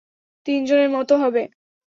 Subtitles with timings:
[0.47, 1.43] তিনজনের মতো হবে।